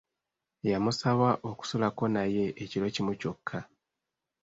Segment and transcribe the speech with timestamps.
[0.71, 3.57] Yamusaba okusulako naye ekiro kimu kyokka.